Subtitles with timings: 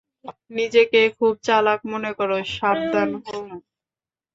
[0.51, 3.47] নিজেকে খুব চালাক মনে করো সাবধান হূম?